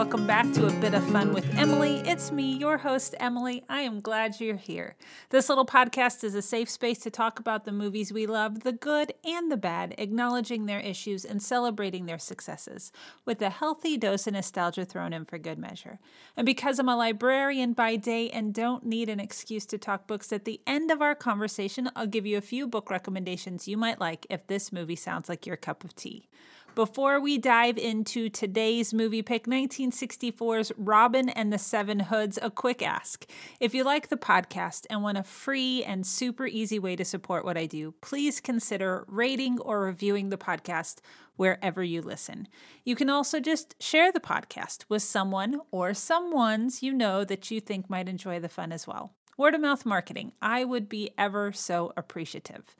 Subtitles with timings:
[0.00, 1.96] Welcome back to A Bit of Fun with Emily.
[2.06, 3.64] It's me, your host, Emily.
[3.68, 4.96] I am glad you're here.
[5.28, 8.72] This little podcast is a safe space to talk about the movies we love, the
[8.72, 12.92] good and the bad, acknowledging their issues and celebrating their successes,
[13.26, 15.98] with a healthy dose of nostalgia thrown in for good measure.
[16.34, 20.32] And because I'm a librarian by day and don't need an excuse to talk books,
[20.32, 24.00] at the end of our conversation, I'll give you a few book recommendations you might
[24.00, 26.30] like if this movie sounds like your cup of tea.
[26.76, 32.80] Before we dive into today's movie pick, 1964's Robin and the Seven Hoods, a quick
[32.80, 33.26] ask.
[33.58, 37.44] If you like the podcast and want a free and super easy way to support
[37.44, 41.00] what I do, please consider rating or reviewing the podcast
[41.34, 42.46] wherever you listen.
[42.84, 47.60] You can also just share the podcast with someone or someones you know that you
[47.60, 49.12] think might enjoy the fun as well.
[49.36, 52.76] Word of mouth marketing, I would be ever so appreciative.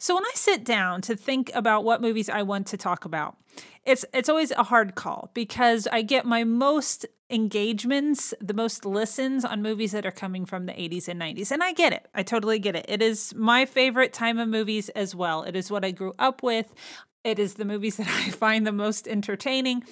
[0.00, 3.36] So when I sit down to think about what movies I want to talk about,
[3.84, 9.44] it's it's always a hard call because I get my most engagements, the most listens
[9.44, 11.50] on movies that are coming from the 80s and 90s.
[11.50, 12.08] And I get it.
[12.14, 12.86] I totally get it.
[12.88, 15.42] It is my favorite time of movies as well.
[15.42, 16.74] It is what I grew up with.
[17.22, 19.84] It is the movies that I find the most entertaining.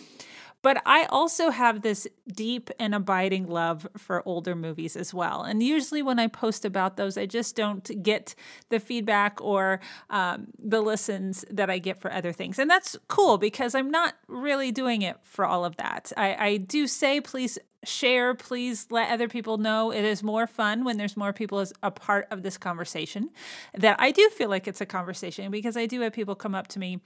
[0.62, 5.42] But I also have this deep and abiding love for older movies as well.
[5.42, 8.34] And usually when I post about those, I just don't get
[8.68, 12.58] the feedback or um, the listens that I get for other things.
[12.58, 16.12] And that's cool because I'm not really doing it for all of that.
[16.16, 20.82] I, I do say, please share please let other people know it is more fun
[20.82, 23.30] when there's more people as a part of this conversation
[23.74, 26.66] that i do feel like it's a conversation because i do have people come up
[26.66, 27.00] to me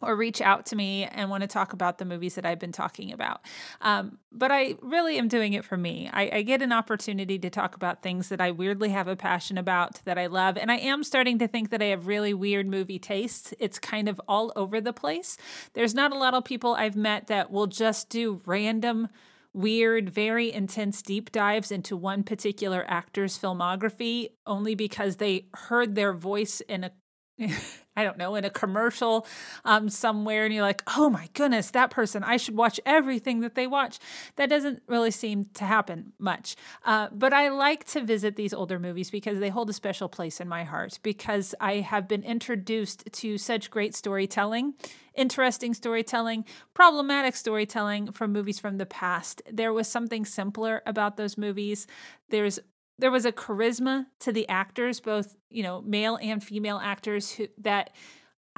[0.00, 2.72] or reach out to me and want to talk about the movies that I've been
[2.72, 3.40] talking about.
[3.80, 6.10] Um, but I really am doing it for me.
[6.12, 9.56] I, I, get an opportunity to talk about things that I weirdly have a passion
[9.56, 10.56] about, that I love.
[10.56, 13.54] And I am starting to think that I have really weird movie tastes.
[13.58, 15.36] It's kind of all over the place.
[15.72, 19.08] There's not a lot of people I've met that will just do random
[19.56, 26.12] weird, very intense deep dives into one particular actor's filmography only because they heard their
[26.12, 26.92] voice in a
[27.98, 29.26] I don't know, in a commercial
[29.64, 33.54] um, somewhere, and you're like, oh my goodness, that person, I should watch everything that
[33.54, 33.98] they watch.
[34.36, 36.56] That doesn't really seem to happen much.
[36.84, 40.40] Uh, but I like to visit these older movies because they hold a special place
[40.40, 44.74] in my heart, because I have been introduced to such great storytelling,
[45.14, 49.40] interesting storytelling, problematic storytelling from movies from the past.
[49.50, 51.86] There was something simpler about those movies.
[52.28, 52.60] There's
[52.98, 57.48] there was a charisma to the actors, both you know male and female actors, who
[57.58, 57.90] that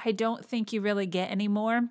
[0.03, 1.89] I don't think you really get anymore.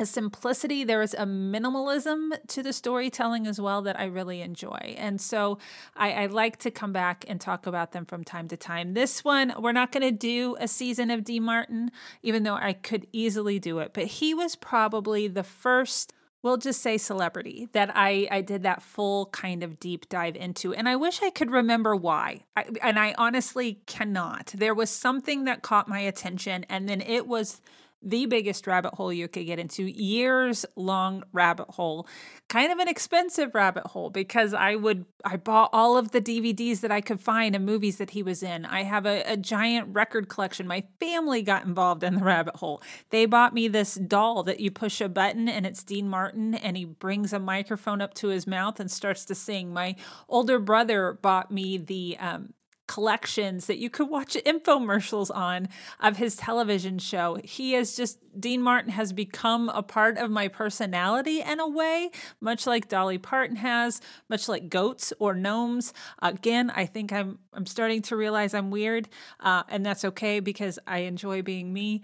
[0.00, 4.94] A simplicity, there is a minimalism to the storytelling as well that I really enjoy.
[4.96, 5.58] And so
[5.96, 8.94] I, I like to come back and talk about them from time to time.
[8.94, 11.40] This one, we're not going to do a season of D.
[11.40, 11.90] Martin,
[12.22, 16.12] even though I could easily do it, but he was probably the first
[16.42, 20.72] we'll just say celebrity that I, I did that full kind of deep dive into.
[20.74, 22.44] And I wish I could remember why.
[22.56, 24.52] I, and I honestly cannot.
[24.56, 27.60] There was something that caught my attention, and then it was
[28.02, 32.06] the biggest rabbit hole you could get into, years long rabbit hole,
[32.48, 36.80] kind of an expensive rabbit hole because I would, I bought all of the DVDs
[36.80, 38.64] that I could find and movies that he was in.
[38.64, 40.66] I have a, a giant record collection.
[40.66, 42.82] My family got involved in the rabbit hole.
[43.10, 46.76] They bought me this doll that you push a button and it's Dean Martin and
[46.76, 49.72] he brings a microphone up to his mouth and starts to sing.
[49.72, 49.96] My
[50.28, 52.54] older brother bought me the, um,
[52.88, 55.68] collections that you could watch infomercials on
[56.00, 57.38] of his television show.
[57.44, 62.10] He is just, Dean Martin has become a part of my personality in a way,
[62.40, 65.92] much like Dolly Parton has, much like goats or gnomes.
[66.20, 70.78] Again, I think I'm, I'm starting to realize I'm weird, uh, and that's okay because
[70.86, 72.02] I enjoy being me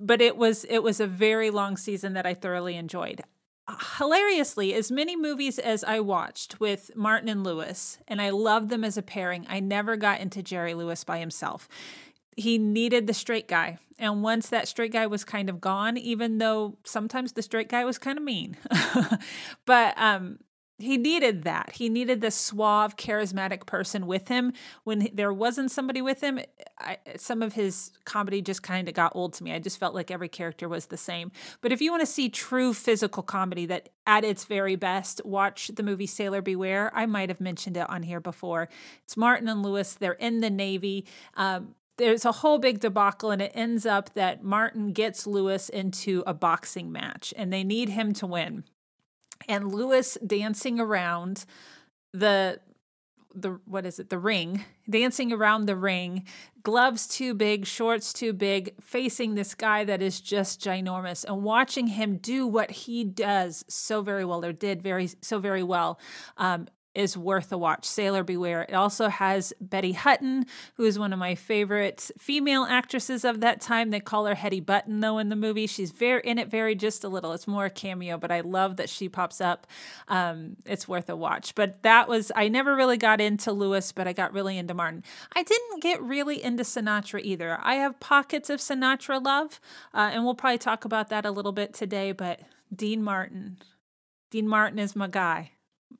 [0.00, 3.22] but it was it was a very long season that I thoroughly enjoyed
[3.98, 8.84] hilariously, as many movies as I watched with Martin and Lewis, and I loved them
[8.84, 11.68] as a pairing, I never got into Jerry Lewis by himself.
[12.36, 13.78] He needed the straight guy.
[13.98, 17.84] And once that straight guy was kind of gone, even though sometimes the straight guy
[17.84, 18.56] was kind of mean,
[19.66, 20.40] but um,
[20.78, 21.72] he needed that.
[21.74, 24.52] He needed the suave, charismatic person with him.
[24.82, 26.40] When there wasn't somebody with him,
[26.80, 29.52] I, some of his comedy just kind of got old to me.
[29.52, 31.30] I just felt like every character was the same.
[31.60, 35.68] But if you want to see true physical comedy that at its very best, watch
[35.68, 36.90] the movie Sailor Beware.
[36.92, 38.68] I might have mentioned it on here before.
[39.04, 39.94] It's Martin and Lewis.
[39.94, 41.06] They're in the Navy.
[41.34, 46.24] Um, there's a whole big debacle, and it ends up that Martin gets Lewis into
[46.26, 48.64] a boxing match, and they need him to win
[49.48, 51.44] and Lewis dancing around
[52.12, 52.60] the
[53.34, 54.10] the what is it?
[54.10, 54.64] The ring.
[54.88, 56.24] Dancing around the ring.
[56.62, 61.88] Gloves too big shorts too big facing this guy that is just ginormous and watching
[61.88, 65.98] him do what he does so very well or did very so very well.
[66.36, 67.84] Um, is worth a watch.
[67.84, 68.62] Sailor Beware.
[68.62, 70.46] It also has Betty Hutton,
[70.76, 73.90] who is one of my favorite female actresses of that time.
[73.90, 75.66] They call her Hetty Button though in the movie.
[75.66, 77.32] She's very in it very just a little.
[77.32, 79.66] It's more a cameo, but I love that she pops up.
[80.08, 81.54] Um, it's worth a watch.
[81.54, 85.02] But that was I never really got into Lewis, but I got really into Martin.
[85.34, 87.58] I didn't get really into Sinatra either.
[87.62, 89.60] I have pockets of Sinatra love,
[89.92, 92.12] uh, and we'll probably talk about that a little bit today.
[92.12, 92.40] But
[92.74, 93.58] Dean Martin,
[94.30, 95.50] Dean Martin is my guy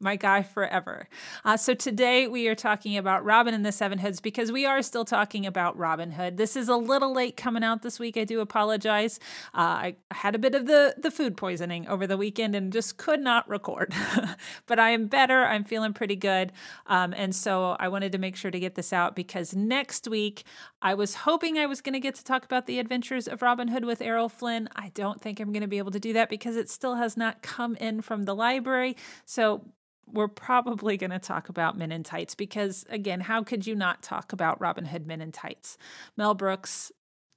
[0.01, 1.09] my guy forever.
[1.45, 4.83] Uh, so today we are talking about Robin and the Seven Hoods because we are
[4.83, 6.37] still talking about Robin Hood.
[6.37, 8.17] This is a little late coming out this week.
[8.17, 9.19] I do apologize.
[9.55, 12.97] Uh, I had a bit of the the food poisoning over the weekend and just
[12.97, 13.95] could not record.
[14.67, 15.45] but I am better.
[15.45, 16.53] I'm feeling pretty good,
[16.87, 20.45] um, and so I wanted to make sure to get this out because next week
[20.83, 23.69] I was hoping I was going to get to talk about the adventures of Robin
[23.69, 24.69] Hood with Errol Flynn.
[24.77, 27.17] I don't think I'm going to be able to do that because it still has
[27.17, 28.97] not come in from the library.
[29.25, 29.65] So
[30.07, 34.03] we're probably going to talk about Men in Tights because, again, how could you not
[34.03, 35.77] talk about Robin Hood Men in Tights?
[36.17, 36.93] Mel Brooks,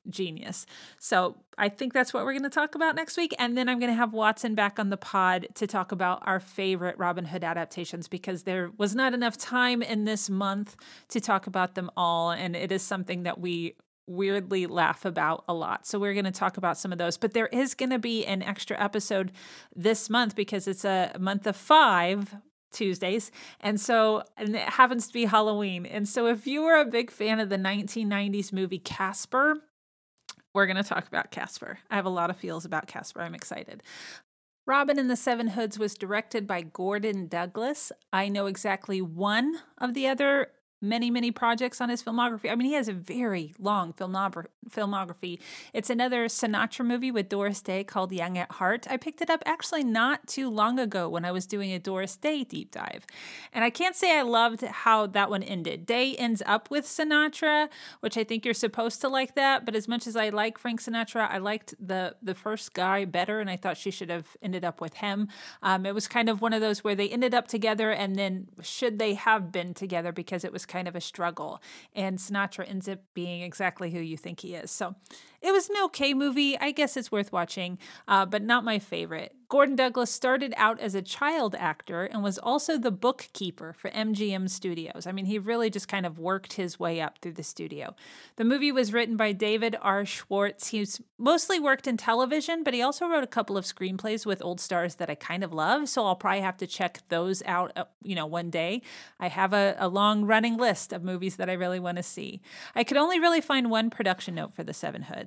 [0.10, 0.66] genius.
[1.00, 3.34] So I think that's what we're going to talk about next week.
[3.40, 6.40] And then I'm going to have Watson back on the pod to talk about our
[6.40, 10.76] favorite Robin Hood adaptations because there was not enough time in this month
[11.10, 12.32] to talk about them all.
[12.32, 13.76] And it is something that we
[14.08, 15.86] weirdly laugh about a lot.
[15.86, 17.18] So we're going to talk about some of those.
[17.18, 19.32] But there is going to be an extra episode
[19.76, 22.34] this month because it's a month of five
[22.72, 23.32] Tuesdays.
[23.60, 25.86] And so, and it happens to be Halloween.
[25.86, 29.62] And so, if you are a big fan of the 1990s movie Casper,
[30.54, 31.80] we're going to talk about Casper.
[31.90, 33.22] I have a lot of feels about Casper.
[33.22, 33.84] I'm excited.
[34.66, 37.92] Robin and the Seven Hoods was directed by Gordon Douglas.
[38.12, 40.50] I know exactly one of the other
[40.82, 42.52] many, many projects on his filmography.
[42.52, 45.40] I mean, he has a very long filmography.
[45.74, 48.88] It's another Sinatra movie with Doris Day called Young at Heart.
[48.90, 52.16] I picked it up actually not too long ago when I was doing a Doris
[52.16, 53.06] Day deep dive.
[53.54, 55.86] And I can't say I loved how that one ended.
[55.86, 57.70] Day ends up with Sinatra,
[58.02, 59.66] which I think you're supposed to like that.
[59.66, 63.40] But as much as I like Frank Sinatra, I liked the, the first guy better,
[63.40, 65.28] and I thought she should have ended up with him.
[65.64, 68.48] Um, it was kind of one of those where they ended up together, and then
[68.62, 71.62] should they have been together because it was kind of a struggle.
[71.96, 74.72] And Sinatra ends up being exactly who you think he is.
[74.72, 74.96] So
[75.42, 76.58] it was an okay movie.
[76.58, 79.34] I guess it's worth watching, uh, but not my favorite.
[79.50, 84.50] Gordon Douglas started out as a child actor and was also the bookkeeper for MGM
[84.50, 85.08] Studios.
[85.08, 87.96] I mean, he really just kind of worked his way up through the studio.
[88.36, 90.06] The movie was written by David R.
[90.06, 90.68] Schwartz.
[90.68, 94.60] He's mostly worked in television, but he also wrote a couple of screenplays with old
[94.60, 95.88] stars that I kind of love.
[95.88, 98.82] So I'll probably have to check those out, uh, you know, one day.
[99.18, 102.42] I have a, a long running list of movies that I really want to see.
[102.76, 105.27] I could only really find one production note for The Seven Hoods.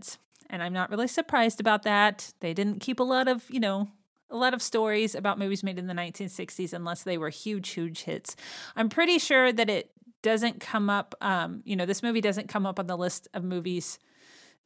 [0.51, 2.33] And I'm not really surprised about that.
[2.41, 3.89] They didn't keep a lot of, you know,
[4.31, 8.03] a lot of stories about movies made in the 1960s unless they were huge, huge
[8.03, 8.37] hits.
[8.77, 9.91] I'm pretty sure that it
[10.23, 13.43] doesn't come up, um, you know, this movie doesn't come up on the list of
[13.43, 13.99] movies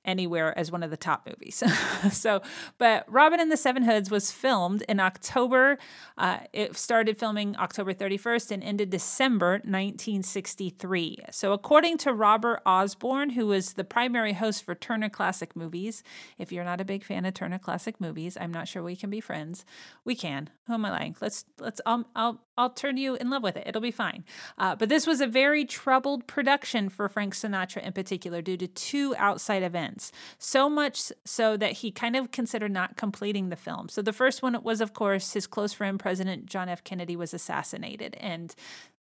[0.05, 1.63] anywhere as one of the top movies.
[2.13, 2.43] so,
[2.79, 5.79] but Robin and the Seven Hoods was filmed in October.
[6.19, 11.25] Uh, it started filming October 31st and ended December 1963.
[11.31, 16.03] So, according to Robert Osborne, who was the primary host for Turner Classic Movies,
[16.39, 19.11] if you're not a big fan of Turner Classic Movies, I'm not sure we can
[19.11, 19.65] be friends.
[20.05, 20.51] We can.
[20.67, 21.17] Who am I lying?
[21.21, 21.81] Let's let's.
[21.87, 23.65] I'll I'll, I'll turn you in love with it.
[23.67, 24.25] It'll be fine.
[24.57, 28.67] Uh, but this was a very troubled production for Frank Sinatra in particular due to
[28.67, 29.94] two outside events.
[30.39, 33.89] So much so that he kind of considered not completing the film.
[33.89, 36.85] So the first one was, of course, his close friend, President John F.
[36.85, 38.17] Kennedy, was assassinated.
[38.21, 38.55] And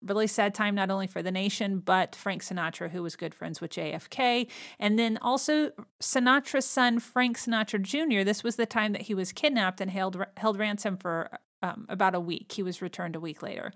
[0.05, 3.61] really sad time not only for the nation but Frank Sinatra who was good friends
[3.61, 4.47] with JFK
[4.79, 5.71] and then also
[6.01, 8.23] Sinatra's son Frank Sinatra Jr.
[8.23, 11.29] this was the time that he was kidnapped and held held ransom for
[11.61, 13.71] um, about a week he was returned a week later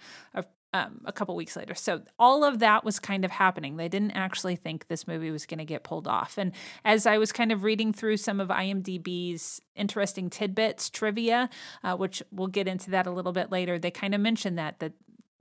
[0.74, 1.74] um, a couple weeks later.
[1.74, 3.78] So all of that was kind of happening.
[3.78, 6.38] They didn't actually think this movie was going to get pulled off.
[6.38, 6.52] And
[6.84, 11.50] as I was kind of reading through some of IMDb's interesting tidbits, trivia,
[11.84, 14.80] uh, which we'll get into that a little bit later, they kind of mentioned that
[14.80, 14.94] that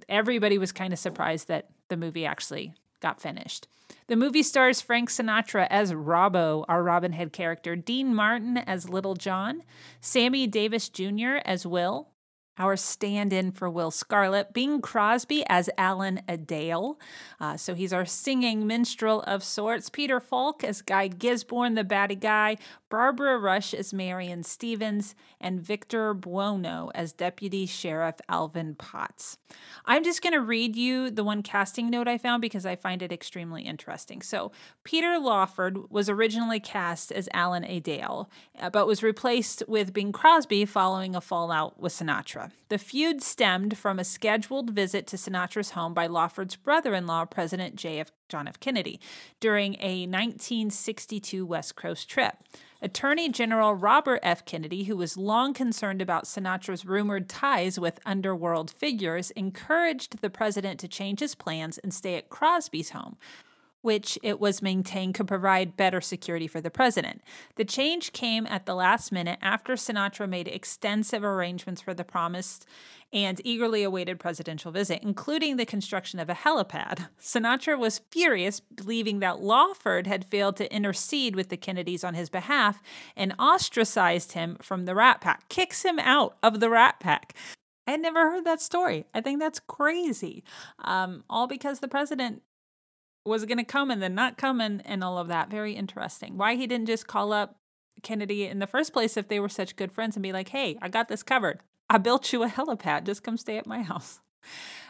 [0.09, 3.67] everybody was kind of surprised that the movie actually got finished.
[4.09, 9.15] The movie stars Frank Sinatra as Robbo, our Robin Hood character, Dean Martin as Little
[9.15, 9.63] John,
[10.01, 11.39] Sammy Davis Jr.
[11.45, 12.09] as Will,
[12.59, 16.37] our stand in for Will Scarlet, Bing Crosby as Alan A.
[16.37, 16.99] Dale.
[17.41, 19.91] Uh, so he's our singing minstrel of sorts.
[19.91, 22.57] Peter Falk as Guy Gisborne, the batty guy.
[22.89, 29.39] Barbara Rush as Marion Stevens, and Victor Buono as Deputy Sheriff Alvin Potts.
[29.85, 33.03] I'm just going to read you the one casting note I found because I find
[33.03, 34.23] it extremely interesting.
[34.23, 34.53] So,
[34.85, 37.81] Peter Lawford was originally cast as Alan A.
[37.81, 42.51] Dale, uh, but was replaced with Bing Crosby following a fallout with Sinatra.
[42.69, 47.25] The feud stemmed from a scheduled visit to Sinatra's home by Lawford's brother in law,
[47.25, 48.11] President J.F.
[48.29, 48.61] John F.
[48.61, 49.01] Kennedy,
[49.41, 52.37] during a 1962 West Coast trip.
[52.83, 54.45] Attorney General Robert F.
[54.45, 60.79] Kennedy, who was long concerned about Sinatra's rumored ties with underworld figures, encouraged the president
[60.81, 63.17] to change his plans and stay at Crosby's home,
[63.87, 67.23] which it was maintained could provide better security for the president.
[67.55, 72.67] The change came at the last minute after Sinatra made extensive arrangements for the promised
[73.13, 77.07] and eagerly awaited presidential visit, including the construction of a helipad.
[77.21, 82.29] Sinatra was furious, believing that Lawford had failed to intercede with the Kennedys on his
[82.29, 82.83] behalf
[83.15, 87.37] and ostracized him from the Rat Pack, kicks him out of the Rat Pack.
[87.87, 89.07] I had never heard that story.
[89.15, 90.43] I think that's crazy.
[90.81, 92.43] Um, all because the president
[93.27, 95.51] was going to come and then not come and, and all of that.
[95.51, 96.37] Very interesting.
[96.37, 97.57] Why he didn't just call up
[98.03, 100.79] Kennedy in the first place if they were such good friends and be like, hey,
[100.81, 101.61] I got this covered.
[101.89, 103.05] I built you a helipad.
[103.05, 104.21] Just come stay at my house.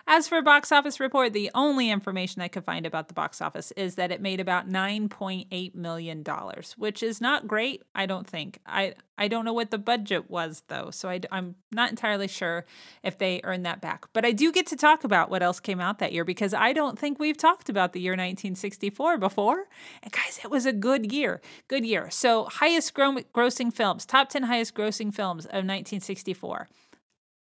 [0.08, 3.72] As for box office report, the only information I could find about the box office
[3.72, 8.60] is that it made about 9.8 million dollars, which is not great, I don't think.
[8.64, 12.66] I I don't know what the budget was though, so I, I'm not entirely sure
[13.02, 14.06] if they earned that back.
[14.12, 16.72] But I do get to talk about what else came out that year because I
[16.72, 19.64] don't think we've talked about the year 1964 before.
[20.04, 22.10] And guys, it was a good year, good year.
[22.10, 26.68] So highest grossing films, top 10 highest grossing films of 1964.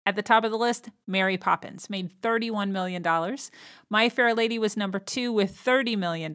[0.06, 3.04] At the top of the list, Mary Poppins made $31 million.
[3.90, 6.34] My Fair Lady was number two with $30 million.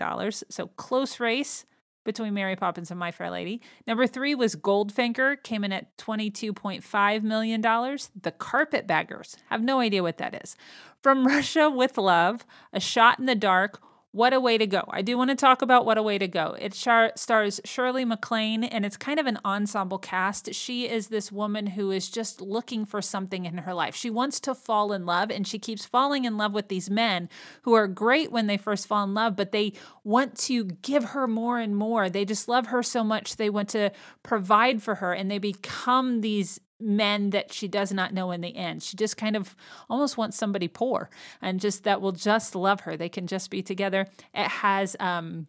[0.49, 1.65] So close race
[2.03, 3.61] between Mary Poppins and My Fair Lady.
[3.87, 7.61] Number three was Goldfinger, came in at $22.5 million.
[7.61, 10.57] The Carpetbaggers, have no idea what that is.
[11.01, 13.79] From Russia with Love, A Shot in the Dark,
[14.13, 14.83] what a Way to Go.
[14.89, 16.57] I do want to talk about What a Way to Go.
[16.59, 20.53] It char- stars Shirley MacLaine, and it's kind of an ensemble cast.
[20.53, 23.95] She is this woman who is just looking for something in her life.
[23.95, 27.29] She wants to fall in love, and she keeps falling in love with these men
[27.61, 29.71] who are great when they first fall in love, but they
[30.03, 32.09] want to give her more and more.
[32.09, 33.91] They just love her so much, they want to
[34.23, 38.55] provide for her, and they become these men that she does not know in the
[38.55, 38.83] end.
[38.83, 39.55] She just kind of
[39.89, 41.09] almost wants somebody poor
[41.41, 42.97] and just that will just love her.
[42.97, 44.07] They can just be together.
[44.33, 45.47] It has um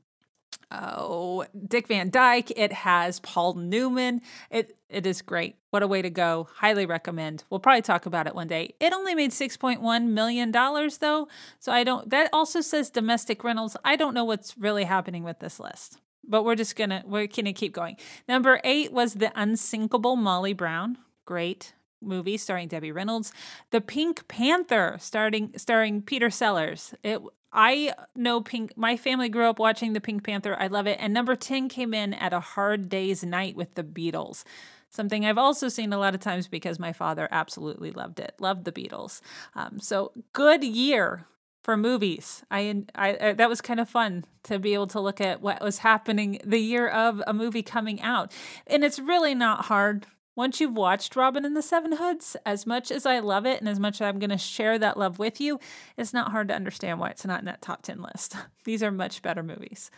[0.70, 2.52] oh Dick Van Dyke.
[2.56, 4.20] It has Paul Newman.
[4.50, 5.56] It it is great.
[5.70, 6.48] What a way to go.
[6.56, 7.44] Highly recommend.
[7.48, 8.74] We'll probably talk about it one day.
[8.78, 11.28] It only made $6.1 million though.
[11.58, 13.76] So I don't that also says domestic rentals.
[13.84, 17.52] I don't know what's really happening with this list but we're just gonna we're gonna
[17.52, 17.96] keep going.
[18.28, 23.32] Number eight was the unsinkable Molly Brown great movie starring Debbie Reynolds.
[23.70, 26.94] The Pink Panther starting starring Peter Sellers.
[27.02, 27.20] It
[27.52, 30.56] I know Pink my family grew up watching the Pink Panther.
[30.58, 30.98] I love it.
[31.00, 34.44] And number 10 came in at a hard day's night with the Beatles.
[34.88, 38.34] Something I've also seen a lot of times because my father absolutely loved it.
[38.38, 39.20] Loved the Beatles.
[39.54, 41.26] Um, so good year
[41.62, 42.42] for movies.
[42.50, 45.62] I, I, I that was kind of fun to be able to look at what
[45.62, 48.32] was happening the year of a movie coming out.
[48.66, 52.90] And it's really not hard once you've watched Robin and the Seven Hoods, as much
[52.90, 55.40] as I love it and as much as I'm going to share that love with
[55.40, 55.60] you,
[55.98, 58.36] it's not hard to understand why it's not in that top 10 list.
[58.64, 59.90] These are much better movies.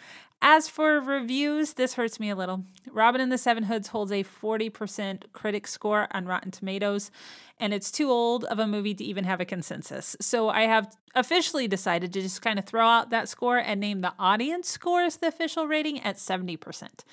[0.43, 2.65] As for reviews, this hurts me a little.
[2.91, 7.11] Robin and the Seven Hoods holds a 40% critic score on Rotten Tomatoes,
[7.61, 10.17] and it's too old of a movie to even have a consensus.
[10.21, 14.01] So I have officially decided to just kind of throw out that score and name
[14.01, 17.05] the audience score as the official rating at 70%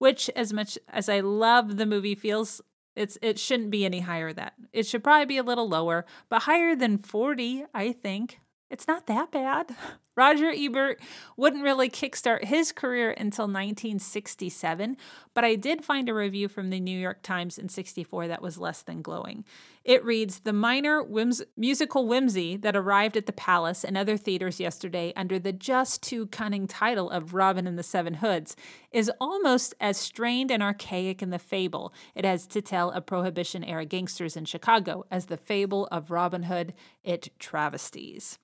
[0.00, 2.62] which as much as I love the movie feels
[2.96, 4.54] it's it shouldn't be any higher that.
[4.72, 8.40] It should probably be a little lower, but higher than 40, I think.
[8.70, 9.74] It's not that bad.
[10.20, 11.00] Roger Ebert
[11.38, 14.98] wouldn't really kickstart his career until 1967,
[15.32, 18.58] but I did find a review from the New York Times in 64 that was
[18.58, 19.46] less than glowing.
[19.82, 24.60] It reads The minor whims- musical whimsy that arrived at the Palace and other theaters
[24.60, 28.56] yesterday under the just too cunning title of Robin and the Seven Hoods
[28.92, 33.64] is almost as strained and archaic in the fable it has to tell of Prohibition
[33.64, 38.38] era gangsters in Chicago as the fable of Robin Hood it travesties.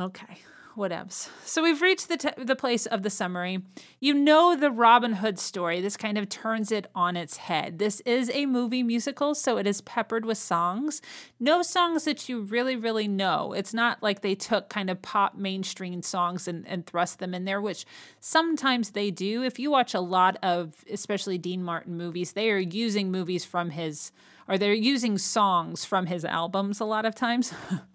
[0.00, 0.38] Okay.
[0.76, 1.28] Whatevs.
[1.44, 3.62] So we've reached the, the place of the summary.
[3.98, 5.80] You know the Robin Hood story.
[5.80, 7.78] This kind of turns it on its head.
[7.78, 11.02] This is a movie musical, so it is peppered with songs.
[11.38, 13.52] No songs that you really, really know.
[13.52, 17.44] It's not like they took kind of pop mainstream songs and, and thrust them in
[17.44, 17.84] there, which
[18.20, 19.42] sometimes they do.
[19.42, 23.70] If you watch a lot of, especially Dean Martin movies, they are using movies from
[23.70, 24.12] his,
[24.48, 27.52] or they're using songs from his albums a lot of times.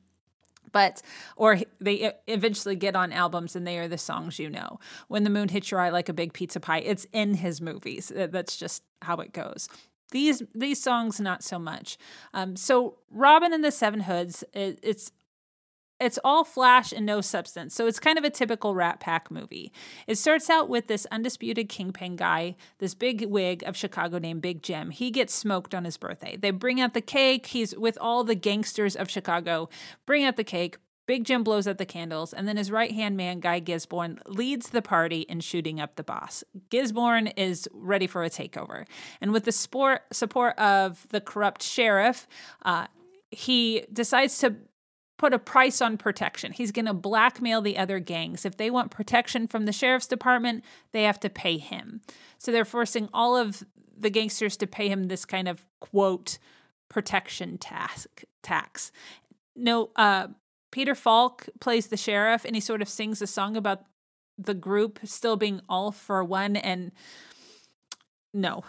[0.76, 1.02] but
[1.38, 4.78] or they eventually get on albums and they are the songs you know.
[5.08, 8.12] When the moon hits your eye like a big pizza pie, it's in his movies.
[8.14, 9.70] That's just how it goes.
[10.12, 11.98] These these songs not so much.
[12.34, 15.14] Um, so Robin and the Seven Hoods, it, it's
[16.00, 17.74] it's all flash and no substance.
[17.74, 19.72] So it's kind of a typical Rat Pack movie.
[20.08, 24.62] It starts out with this undisputed kingpin guy, this big wig of Chicago named Big
[24.62, 24.90] Jim.
[24.90, 26.36] He gets smoked on his birthday.
[26.38, 27.48] They bring out the cake.
[27.48, 29.70] He's with all the gangsters of Chicago,
[30.06, 30.78] bring out the cake.
[31.08, 34.70] Big Jim blows out the candles, and then his right hand man, Guy Gisborne, leads
[34.70, 36.44] the party in shooting up the boss.
[36.72, 38.86] Gisborne is ready for a takeover.
[39.22, 42.28] And with the support of the corrupt sheriff,
[42.64, 42.88] uh,
[43.30, 44.56] he decides to
[45.18, 46.52] put a price on protection.
[46.52, 48.46] He's going to blackmail the other gangs.
[48.46, 52.02] If they want protection from the sheriff's department, they have to pay him.
[52.38, 53.64] So they're forcing all of
[53.98, 56.38] the gangsters to pay him this kind of quote
[56.90, 58.92] protection task tax.
[59.56, 60.28] No, uh,
[60.72, 63.86] Peter Falk plays the sheriff, and he sort of sings a song about
[64.38, 66.58] the group still being all for one.
[66.58, 66.92] And
[68.34, 68.66] no,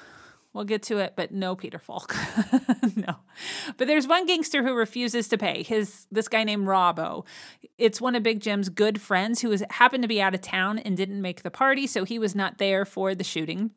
[0.56, 2.16] We'll get to it, but no Peter Falk.
[2.96, 3.16] no.
[3.76, 5.62] But there's one gangster who refuses to pay.
[5.62, 7.26] His this guy named Robbo.
[7.76, 10.78] It's one of Big Jim's good friends who was happened to be out of town
[10.78, 13.72] and didn't make the party, so he was not there for the shooting.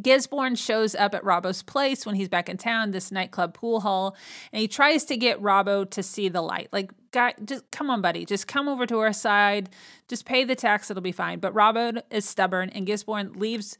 [0.00, 4.16] Gisborne shows up at Robbo's place when he's back in town, this nightclub pool hall,
[4.50, 6.68] and he tries to get Robbo to see the light.
[6.72, 9.68] Like, guy, just come on, buddy, just come over to our side,
[10.08, 11.38] just pay the tax, it'll be fine.
[11.38, 13.76] But Robbo is stubborn, and Gisborne leaves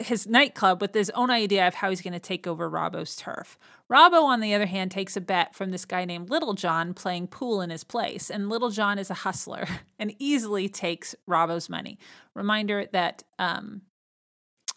[0.00, 3.58] his nightclub with his own idea of how he's going to take over Robbo's turf.
[3.90, 7.28] Robbo, on the other hand, takes a bet from this guy named Little John playing
[7.28, 9.66] pool in his place, and Little John is a hustler
[9.98, 11.98] and easily takes Robbo's money.
[12.34, 13.82] Reminder that um,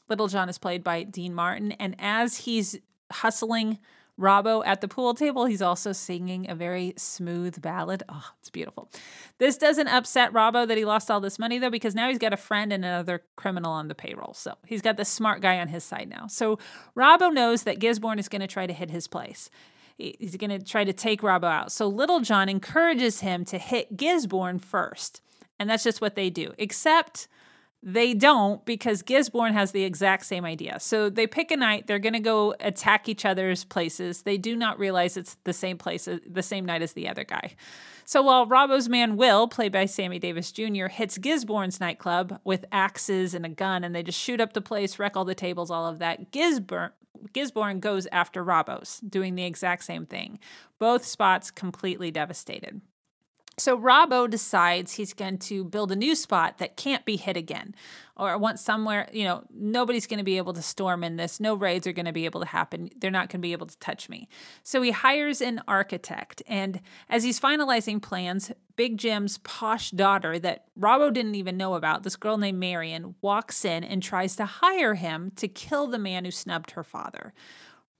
[0.09, 2.77] Little John is played by Dean Martin, and as he's
[3.11, 3.79] hustling
[4.19, 5.45] Robbo at the pool table.
[5.45, 8.03] He's also singing a very smooth ballad.
[8.07, 8.89] Oh, it's beautiful.
[9.39, 12.33] This doesn't upset Robbo that he lost all this money, though, because now he's got
[12.33, 14.33] a friend and another criminal on the payroll.
[14.33, 16.27] So he's got the smart guy on his side now.
[16.27, 16.59] So
[16.95, 19.49] Robbo knows that Gisborne is going to try to hit his place.
[19.97, 21.71] He's going to try to take Robbo out.
[21.71, 25.21] So Little John encourages him to hit Gisborne first.
[25.59, 26.53] And that's just what they do.
[26.57, 27.27] Except
[27.85, 30.79] they don't because Gisborne has the exact same idea.
[30.79, 34.21] So they pick a night, they're going to go attack each other's places.
[34.21, 37.25] They do not realize it's the same place, uh, the same night as the other
[37.25, 37.55] guy.
[38.05, 43.33] So while Robbo's man Will, played by Sammy Davis Jr., hits Gisborne's nightclub with axes
[43.33, 45.85] and a gun, and they just shoot up the place, wreck all the tables, all
[45.85, 46.91] of that, Gisborne,
[47.33, 50.39] Gisborne goes after Robbo's, doing the exact same thing.
[50.79, 52.81] Both spots completely devastated.
[53.57, 57.75] So Robbo decides he's going to build a new spot that can't be hit again.
[58.17, 61.39] Or once somewhere, you know, nobody's going to be able to storm in this.
[61.39, 62.89] No raids are going to be able to happen.
[62.97, 64.27] They're not going to be able to touch me.
[64.63, 66.41] So he hires an architect.
[66.47, 72.03] And as he's finalizing plans, Big Jim's posh daughter that Robbo didn't even know about,
[72.03, 76.25] this girl named Marion, walks in and tries to hire him to kill the man
[76.25, 77.33] who snubbed her father.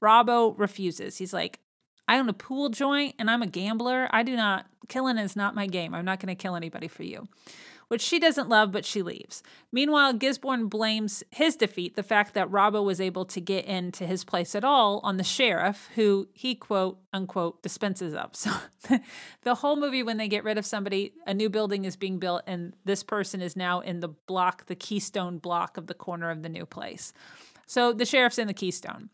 [0.01, 1.17] Robbo refuses.
[1.17, 1.59] He's like,
[2.07, 4.07] I own a pool joint and I'm a gambler.
[4.11, 5.93] I do not, killing is not my game.
[5.93, 7.27] I'm not going to kill anybody for you.
[7.89, 9.43] Which she doesn't love, but she leaves.
[9.71, 14.23] Meanwhile, Gisborne blames his defeat, the fact that Robbo was able to get into his
[14.23, 18.31] place at all, on the sheriff, who he quote unquote dispenses of.
[18.89, 18.99] So
[19.43, 22.41] the whole movie, when they get rid of somebody, a new building is being built,
[22.47, 26.41] and this person is now in the block, the keystone block of the corner of
[26.41, 27.13] the new place.
[27.67, 29.09] So the sheriff's in the keystone.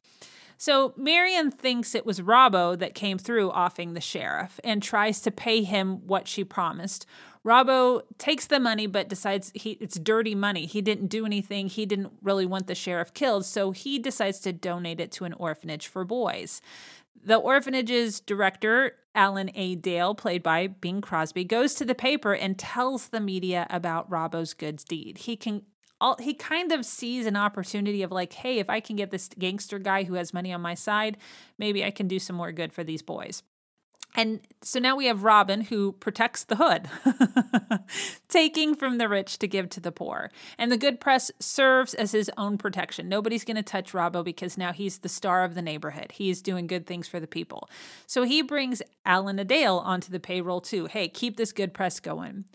[0.61, 5.31] So Marion thinks it was Robbo that came through offing the sheriff and tries to
[5.31, 7.05] pay him what she promised.
[7.45, 10.65] Robbo takes the money but decides he it's dirty money.
[10.65, 11.69] He didn't do anything.
[11.69, 15.31] He didn't really want the sheriff killed, so he decides to donate it to an
[15.31, 16.61] orphanage for boys.
[17.23, 19.75] The orphanage's director, Alan A.
[19.75, 24.53] Dale, played by Bing Crosby, goes to the paper and tells the media about Robbo's
[24.53, 25.19] good deed.
[25.19, 25.61] He can
[26.01, 29.29] all, he kind of sees an opportunity of like, hey, if I can get this
[29.38, 31.17] gangster guy who has money on my side,
[31.57, 33.43] maybe I can do some more good for these boys.
[34.15, 36.89] And so now we have Robin who protects the hood,
[38.27, 40.31] taking from the rich to give to the poor.
[40.57, 43.07] And the good press serves as his own protection.
[43.07, 46.12] Nobody's going to touch Robbo because now he's the star of the neighborhood.
[46.13, 47.69] He's doing good things for the people.
[48.07, 49.45] So he brings Alan A.
[49.45, 50.88] Dale onto the payroll too.
[50.88, 52.45] Hey, keep this good press going.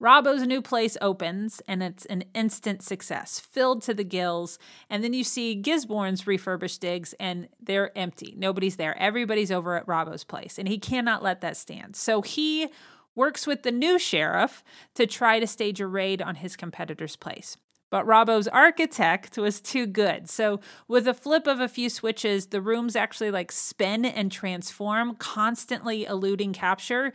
[0.00, 4.58] Robbo's new place opens and it's an instant success, filled to the gills.
[4.90, 8.34] And then you see Gisborne's refurbished digs and they're empty.
[8.36, 8.98] Nobody's there.
[8.98, 10.58] Everybody's over at Robbo's place.
[10.58, 11.96] And he cannot let that stand.
[11.96, 12.68] So he
[13.14, 17.56] works with the new sheriff to try to stage a raid on his competitor's place.
[17.90, 20.28] But Robbo's architect was too good.
[20.28, 25.14] So, with a flip of a few switches, the rooms actually like spin and transform,
[25.14, 27.12] constantly eluding capture.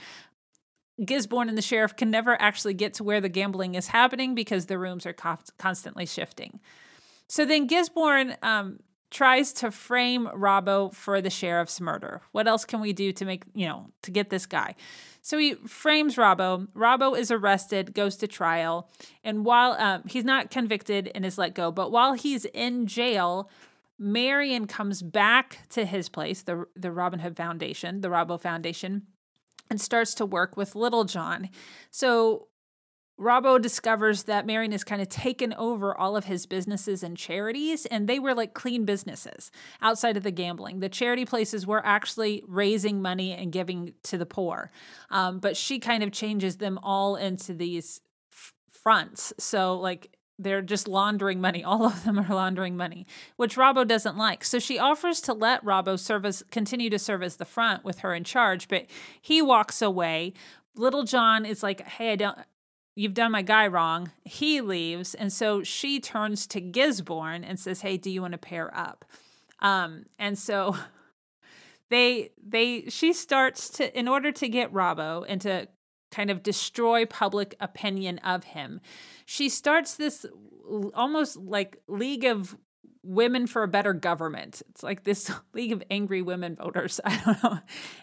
[1.05, 4.65] Gisborne and the sheriff can never actually get to where the gambling is happening because
[4.65, 6.59] the rooms are co- constantly shifting.
[7.27, 8.79] So then Gisborne um,
[9.11, 12.21] tries to frame Robbo for the sheriff's murder.
[12.31, 14.75] What else can we do to make, you know, to get this guy?
[15.21, 16.67] So he frames Robbo.
[16.73, 18.89] Robbo is arrested, goes to trial,
[19.23, 23.49] and while um, he's not convicted and is let go, but while he's in jail,
[23.97, 29.07] Marion comes back to his place, the the Robin Hood Foundation, the Robbo Foundation,
[29.69, 31.49] and starts to work with Little John.
[31.91, 32.47] So
[33.19, 37.85] Robbo discovers that Marion has kind of taken over all of his businesses and charities,
[37.85, 39.51] and they were like clean businesses
[39.81, 40.79] outside of the gambling.
[40.79, 44.71] The charity places were actually raising money and giving to the poor,
[45.09, 47.99] um, but she kind of changes them all into these
[48.31, 49.33] f- fronts.
[49.37, 51.63] So, like, they're just laundering money.
[51.65, 54.43] All of them are laundering money, which Robbo doesn't like.
[54.43, 58.15] So she offers to let Robbo service continue to serve as the front with her
[58.15, 58.87] in charge, but
[59.21, 60.33] he walks away.
[60.75, 62.37] Little John is like, "Hey, I don't
[62.99, 64.11] you've done my guy wrong.
[64.25, 65.15] He leaves.
[65.15, 69.05] And so she turns to Gisborne and says, Hey, do you want to pair up?
[69.59, 70.75] Um, and so
[71.89, 75.69] they, they, she starts to, in order to get Robbo and to
[76.11, 78.81] kind of destroy public opinion of him,
[79.25, 80.25] she starts this
[80.93, 82.55] almost like League of
[83.03, 84.61] women for a better government.
[84.69, 87.59] It's like this League of Angry Women Voters, I don't know,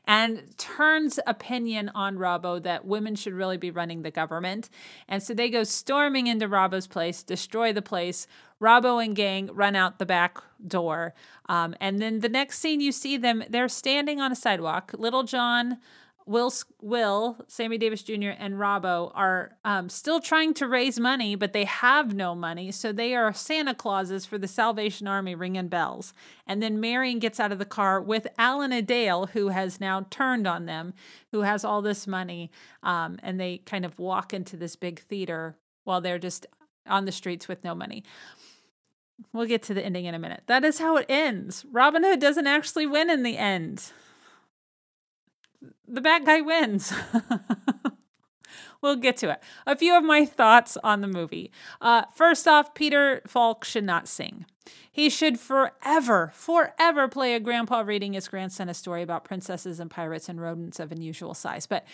[0.06, 4.70] and turns opinion on Robbo that women should really be running the government.
[5.08, 8.26] And so they go storming into Robbo's place, destroy the place.
[8.60, 11.14] Robbo and gang run out the back door.
[11.46, 14.92] Um, and then the next scene you see them, they're standing on a sidewalk.
[14.96, 15.78] Little John
[16.28, 21.52] Will, Will, Sammy Davis Jr., and Robbo are um, still trying to raise money, but
[21.52, 22.72] they have no money.
[22.72, 26.12] So they are Santa Clauses for the Salvation Army ringing bells.
[26.44, 28.82] And then Marion gets out of the car with Alan A.
[28.82, 30.94] Dale, who has now turned on them,
[31.30, 32.50] who has all this money.
[32.82, 36.44] Um, and they kind of walk into this big theater while they're just
[36.88, 38.02] on the streets with no money.
[39.32, 40.42] We'll get to the ending in a minute.
[40.46, 41.64] That is how it ends.
[41.70, 43.92] Robin Hood doesn't actually win in the end
[45.88, 46.92] the bad guy wins.
[48.82, 49.42] we'll get to it.
[49.66, 51.50] A few of my thoughts on the movie.
[51.80, 54.46] Uh, first off, Peter Falk should not sing.
[54.90, 59.90] He should forever, forever play a grandpa reading his grandson a story about princesses and
[59.90, 61.84] pirates and rodents of unusual size, but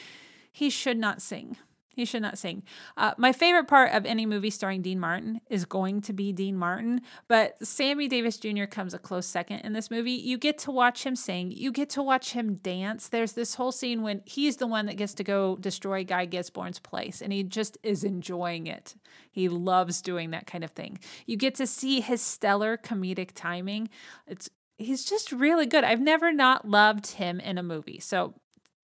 [0.53, 1.57] he should not sing.
[1.95, 2.63] He should not sing.
[2.97, 6.57] Uh, my favorite part of any movie starring Dean Martin is going to be Dean
[6.57, 8.65] Martin, but Sammy Davis Jr.
[8.65, 10.13] comes a close second in this movie.
[10.13, 13.09] You get to watch him sing, you get to watch him dance.
[13.09, 16.79] There's this whole scene when he's the one that gets to go destroy Guy Gisborne's
[16.79, 18.95] place, and he just is enjoying it.
[19.31, 20.99] He loves doing that kind of thing.
[21.27, 23.91] You get to see his stellar comedic timing.
[24.27, 25.85] It's he's just really good.
[25.85, 28.01] I've never not loved him in a movie.
[28.01, 28.35] So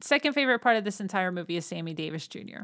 [0.00, 2.62] second favorite part of this entire movie is Sammy Davis Jr.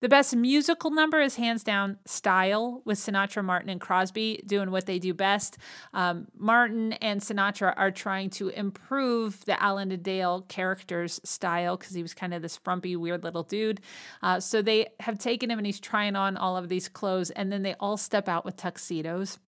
[0.00, 4.86] The best musical number is hands down Style with Sinatra, Martin, and Crosby doing what
[4.86, 5.58] they do best.
[5.92, 12.00] Um, Martin and Sinatra are trying to improve the Alan Dale character's style because he
[12.00, 13.82] was kind of this frumpy, weird little dude.
[14.22, 17.52] Uh, so they have taken him and he's trying on all of these clothes, and
[17.52, 19.38] then they all step out with tuxedos.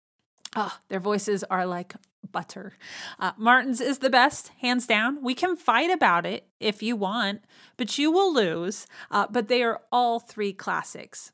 [0.54, 1.94] Oh, their voices are like
[2.30, 2.74] butter.
[3.18, 5.22] Uh, Martin's is the best, hands down.
[5.22, 7.42] We can fight about it if you want,
[7.76, 8.86] but you will lose.
[9.10, 11.32] Uh, but they are all three classics.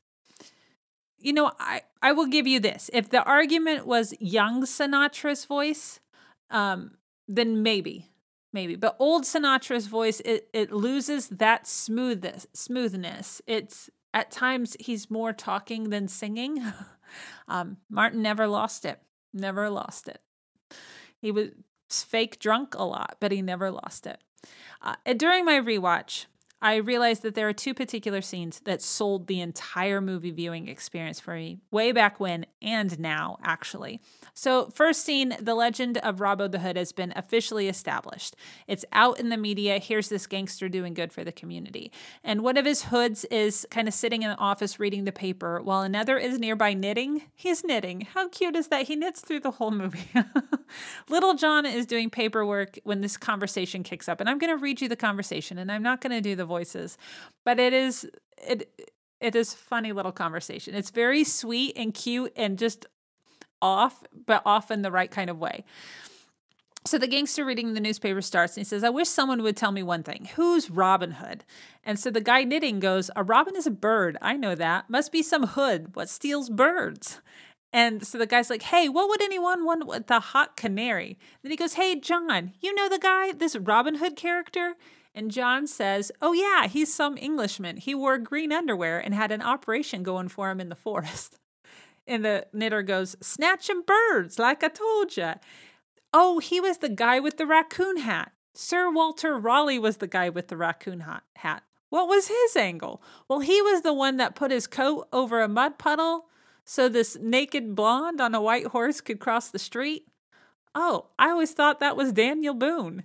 [1.19, 2.91] You know, I, I will give you this.
[2.93, 5.99] If the argument was young Sinatra's voice,
[6.51, 6.93] um,
[7.27, 8.11] then maybe,
[8.53, 8.77] maybe.
[8.77, 12.47] But old Sinatra's voice, it, it loses that smoothness.
[12.55, 13.43] Smoothness.
[13.49, 16.63] It's at times he's more talking than singing.
[17.49, 19.01] um, Martin never lost it.
[19.33, 20.21] Never lost it.
[21.21, 21.51] He was
[21.89, 24.21] fake drunk a lot, but he never lost it.
[24.83, 26.27] Uh, during my rewatch,
[26.61, 31.21] I realized that there are two particular scenes that sold the entire movie viewing experience
[31.21, 34.01] for me, way back when and now, actually.
[34.35, 38.35] So, first scene, the legend of Robbo the Hood has been officially established.
[38.67, 39.79] It's out in the media.
[39.79, 41.93] Here's this gangster doing good for the community.
[42.25, 45.63] And one of his hoods is kind of sitting in the office reading the paper
[45.63, 47.23] while another is nearby knitting.
[47.37, 48.01] He's knitting.
[48.15, 48.89] How cute is that?
[48.89, 50.11] He knits through the whole movie.
[51.09, 54.21] Little John is doing paperwork when this conversation kicks up.
[54.21, 56.48] And I'm going to read you the conversation, and I'm not going to do the
[56.49, 56.99] voices,
[57.45, 58.09] but it is.
[58.39, 58.71] It,
[59.21, 60.75] it is funny little conversation.
[60.75, 62.87] It's very sweet and cute and just
[63.61, 65.65] off, but off in the right kind of way.
[66.85, 69.73] So the gangster reading the newspaper starts and he says, I wish someone would tell
[69.73, 70.29] me one thing.
[70.37, 71.45] Who's Robin Hood?
[71.85, 74.17] And so the guy knitting goes, A robin is a bird.
[74.23, 74.89] I know that.
[74.89, 75.95] Must be some hood.
[75.95, 77.21] What steals birds?
[77.73, 81.19] And so the guy's like, Hey, what would anyone want with the hot canary?
[81.43, 84.77] Then he goes, Hey, John, you know the guy, this Robin Hood character?
[85.19, 87.79] And John says, Oh, yeah, he's some Englishman.
[87.79, 91.39] He wore green underwear and had an operation going for him in the forest.
[92.07, 95.33] And the knitter goes, Snatching birds, like I told you.
[96.15, 98.33] Oh, he was the guy with the raccoon hat.
[98.55, 101.05] Sir Walter Raleigh was the guy with the raccoon
[101.37, 101.65] hat.
[101.91, 103.03] What was his angle?
[103.29, 106.29] Well, he was the one that put his coat over a mud puddle
[106.65, 110.07] so this naked blonde on a white horse could cross the street.
[110.75, 113.03] Oh, I always thought that was Daniel Boone.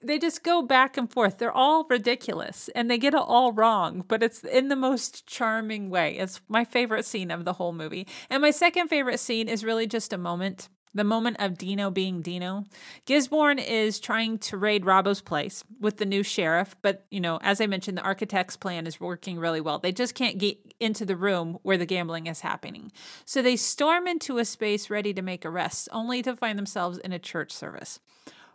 [0.00, 1.38] They just go back and forth.
[1.38, 5.90] They're all ridiculous and they get it all wrong, but it's in the most charming
[5.90, 6.18] way.
[6.18, 8.06] It's my favorite scene of the whole movie.
[8.30, 12.22] And my second favorite scene is really just a moment the moment of Dino being
[12.22, 12.64] Dino.
[13.06, 17.60] Gisborne is trying to raid Robbo's place with the new sheriff, but you know, as
[17.60, 19.78] I mentioned, the architect's plan is working really well.
[19.78, 22.90] They just can't get into the room where the gambling is happening.
[23.24, 27.12] So they storm into a space ready to make arrests, only to find themselves in
[27.12, 28.00] a church service.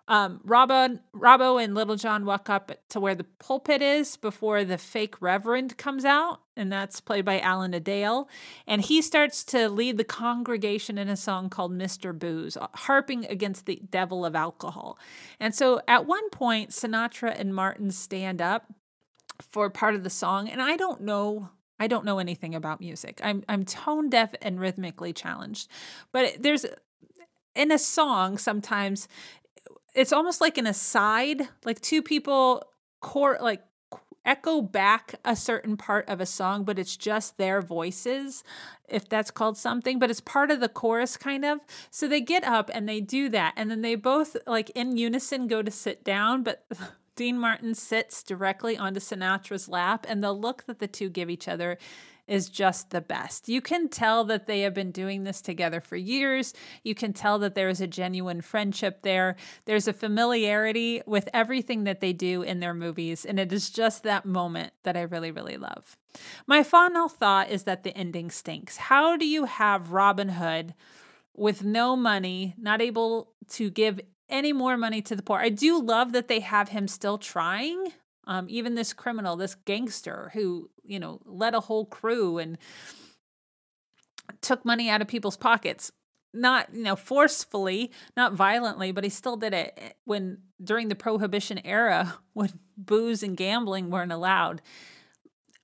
[0.07, 4.77] Um, Robbo, Robbo and Little John walk up to where the pulpit is before the
[4.77, 7.79] fake reverend comes out, and that's played by Alan A.
[7.79, 8.27] Dale.
[8.67, 12.17] And he starts to lead the congregation in a song called Mr.
[12.17, 14.99] Booze, uh, harping against the devil of alcohol.
[15.39, 18.65] And so at one point, Sinatra and Martin stand up
[19.51, 23.19] for part of the song, and I don't know I don't know anything about music.
[23.23, 25.69] I'm I'm tone deaf and rhythmically challenged.
[26.11, 26.65] But there's
[27.55, 29.07] in a song sometimes
[29.93, 32.63] it's almost like an aside, like two people
[33.01, 33.61] core like
[34.25, 38.43] echo back a certain part of a song, but it's just their voices,
[38.87, 41.59] if that's called something, but it's part of the chorus kind of.
[41.91, 43.53] So they get up and they do that.
[43.57, 46.65] And then they both, like in unison, go to sit down, but.
[47.15, 51.47] Dean Martin sits directly onto Sinatra's lap, and the look that the two give each
[51.47, 51.77] other
[52.27, 53.49] is just the best.
[53.49, 56.53] You can tell that they have been doing this together for years.
[56.83, 59.35] You can tell that there is a genuine friendship there.
[59.65, 64.03] There's a familiarity with everything that they do in their movies, and it is just
[64.03, 65.97] that moment that I really, really love.
[66.47, 68.77] My final thought is that the ending stinks.
[68.77, 70.73] How do you have Robin Hood
[71.35, 75.39] with no money, not able to give any more money to the poor?
[75.39, 77.91] I do love that they have him still trying
[78.25, 82.57] um, even this criminal, this gangster who, you know, led a whole crew and
[84.41, 85.91] took money out of people's pockets.
[86.33, 90.95] Not, you know, forcefully, not violently, but he still did it eh, when during the
[90.95, 94.61] prohibition era when booze and gambling weren't allowed.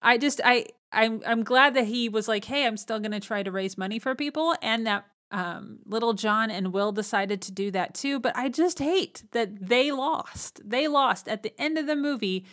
[0.01, 3.19] I just I I'm I'm glad that he was like, "Hey, I'm still going to
[3.19, 7.51] try to raise money for people," and that um, Little John and Will decided to
[7.51, 8.19] do that too.
[8.19, 10.61] But I just hate that they lost.
[10.67, 12.45] They lost at the end of the movie.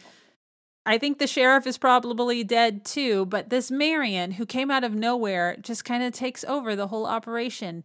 [0.84, 4.94] I think the sheriff is probably dead too, but this Marion, who came out of
[4.94, 7.82] nowhere, just kind of takes over the whole operation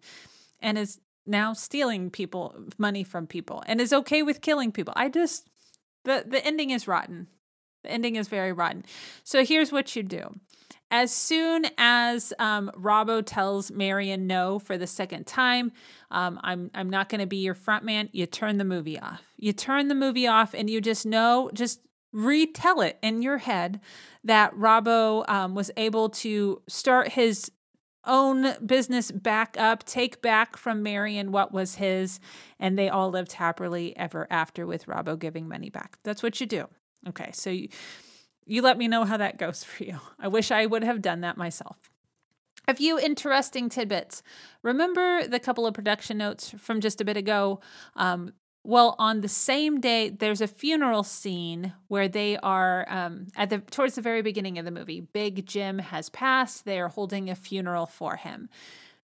[0.59, 4.93] and is now stealing people money from people and is okay with killing people.
[4.95, 5.47] I just
[6.03, 7.27] the the ending is rotten.
[7.83, 8.85] The ending is very rotten.
[9.23, 10.39] So here's what you do.
[10.93, 15.71] As soon as um, Robbo tells Marion no for the second time,
[16.11, 18.09] um, I'm I'm not going to be your front man.
[18.11, 19.21] You turn the movie off.
[19.37, 21.79] You turn the movie off, and you just know, just
[22.11, 23.79] retell it in your head
[24.25, 27.49] that Robbo um, was able to start his
[28.05, 32.19] own business back up, take back from Marion what was his,
[32.59, 35.97] and they all lived happily ever after with Robbo giving money back.
[36.03, 36.67] That's what you do.
[37.07, 37.69] Okay, so you
[38.45, 39.99] you let me know how that goes for you.
[40.19, 41.77] I wish I would have done that myself.
[42.67, 44.21] A few interesting tidbits.
[44.61, 47.59] Remember the couple of production notes from just a bit ago?
[47.95, 53.49] Um, well, on the same day, there's a funeral scene where they are um, at
[53.49, 55.01] the towards the very beginning of the movie.
[55.01, 56.65] Big Jim has passed.
[56.65, 58.49] They are holding a funeral for him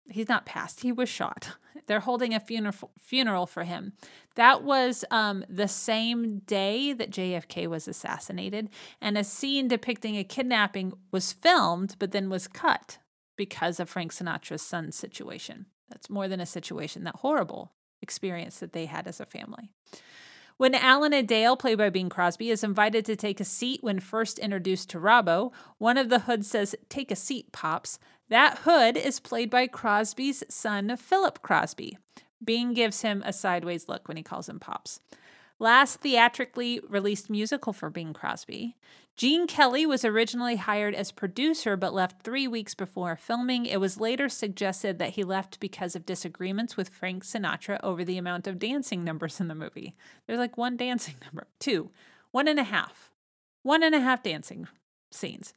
[0.10, 1.52] he's not passed he was shot.
[1.86, 3.94] They're holding a funeral funeral for him.
[4.36, 8.70] That was um, the same day that jfk was assassinated
[9.02, 13.00] and a scene depicting a kidnapping was filmed but then was cut
[13.36, 15.68] because of frank sinatra's son's situation.
[15.90, 19.72] That's more than a situation that horrible experience that they had as a family
[20.64, 21.22] when Alan A.
[21.22, 24.98] Dale, played by Bing Crosby, is invited to take a seat when first introduced to
[24.98, 28.00] Robbo, one of the hoods says, Take a seat, Pops.
[28.30, 31.98] That hood is played by Crosby's son, Phillip Crosby.
[32.42, 35.02] Bing gives him a sideways look when he calls him Pops.
[35.60, 38.78] last theatrically released musical for Bing Crosby.
[39.16, 43.68] Gene Kelly was originally hired as producer but left three weeks before filming.
[43.68, 48.18] It was later suggested that he left because of disagreements with Frank Sinatra over the
[48.18, 49.96] amount of dancing numbers in the movie.
[50.26, 51.92] There's like one dancing number, two,
[52.32, 53.12] one and a half,
[53.62, 54.68] one and a half dancing
[55.12, 55.54] scenes.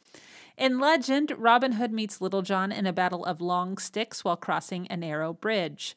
[0.59, 4.87] In legend, Robin Hood meets Little John in a battle of long sticks while crossing
[4.91, 5.97] a narrow bridge.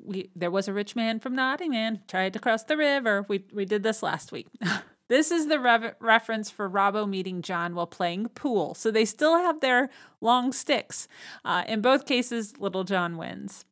[0.00, 3.24] We, there was a rich man from Nottingham tried to cross the river.
[3.28, 4.48] We, we did this last week.
[5.08, 8.74] This is the re- reference for Robbo meeting John while playing pool.
[8.74, 9.88] So they still have their
[10.20, 11.08] long sticks.
[11.44, 13.64] Uh, in both cases, Little John wins.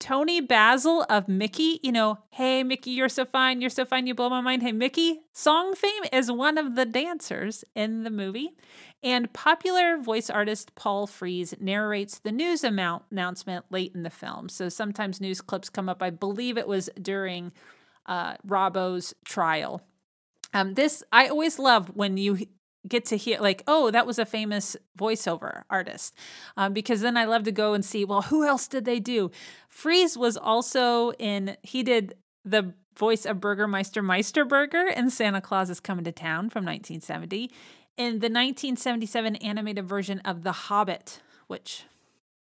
[0.00, 4.14] Toni Basil of Mickey, you know, hey, Mickey, you're so fine, you're so fine, you
[4.14, 4.62] blow my mind.
[4.62, 8.50] Hey, Mickey, song fame is one of the dancers in the movie.
[9.02, 14.48] And popular voice artist Paul Frees narrates the news amount announcement late in the film.
[14.48, 16.02] So sometimes news clips come up.
[16.02, 17.52] I believe it was during
[18.06, 19.82] uh, Robbo's trial
[20.54, 22.38] um, this I always love when you
[22.86, 26.14] get to hear like oh that was a famous voiceover artist
[26.56, 29.30] um, because then i love to go and see well who else did they do?
[29.68, 32.14] Frees was also in he did
[32.44, 37.50] the voice of burgermeister meisterburger and santa claus is coming to town from 1970
[37.96, 41.84] in the 1977 animated version of the hobbit which